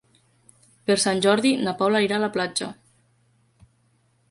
Per 0.89 0.95
Sant 1.03 1.21
Jordi 1.25 1.51
na 1.67 1.75
Paula 1.83 2.03
irà 2.07 2.17
a 2.19 2.23
la 2.25 2.31
platja. 2.39 2.73